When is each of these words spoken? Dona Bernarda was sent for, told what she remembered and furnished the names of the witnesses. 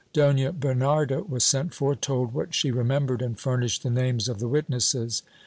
Dona 0.13 0.51
Bernarda 0.51 1.29
was 1.29 1.45
sent 1.45 1.75
for, 1.75 1.93
told 1.95 2.33
what 2.33 2.55
she 2.55 2.71
remembered 2.71 3.21
and 3.21 3.39
furnished 3.39 3.83
the 3.83 3.91
names 3.91 4.27
of 4.27 4.39
the 4.39 4.47
witnesses. 4.47 5.21